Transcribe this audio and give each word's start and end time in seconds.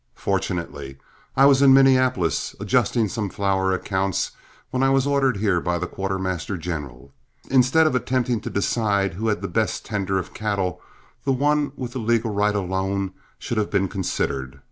Fortunately 0.15 0.97
I 1.37 1.45
was 1.45 1.61
in 1.61 1.75
Minneapolis 1.75 2.55
adjusting 2.59 3.07
some 3.07 3.29
flour 3.29 3.71
accounts, 3.71 4.31
when 4.71 4.81
I 4.81 4.89
was 4.89 5.05
ordered 5.05 5.37
here 5.37 5.61
by 5.61 5.77
the 5.77 5.85
quartermaster 5.85 6.57
general. 6.57 7.13
Instead 7.51 7.85
of 7.85 7.93
attempting 7.93 8.41
to 8.41 8.49
decide 8.49 9.13
who 9.13 9.27
had 9.27 9.43
the 9.43 9.47
best 9.47 9.85
tender 9.85 10.17
of 10.17 10.33
cattle, 10.33 10.81
the 11.23 11.31
one 11.31 11.71
with 11.75 11.91
the 11.91 11.99
legal 11.99 12.33
right 12.33 12.55
alone 12.55 13.13
should 13.37 13.59
have 13.59 13.69
been 13.69 13.87
considered. 13.87 14.59